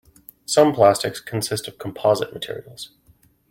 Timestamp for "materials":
2.33-2.89